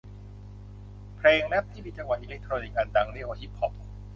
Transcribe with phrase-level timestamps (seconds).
[1.17, 3.71] เพลงแร็พที่มีจังหวะอิเล็กทรอนิกส์อันดังเรียกว่าฮิปฮอป